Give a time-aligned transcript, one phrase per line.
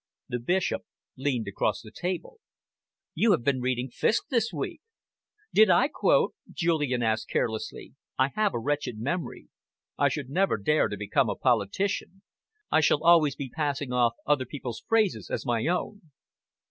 [0.29, 0.81] The Bishop
[1.15, 2.39] leaned across the table.
[3.13, 4.81] "You have been reading Fiske this week."
[5.53, 7.93] "Did I quote?" Julian asked carelessly.
[8.17, 9.49] "I have a wretched memory.
[9.99, 12.23] I should never dare to become a politician.
[12.71, 16.01] I should always be passing off other people's phrases as my own."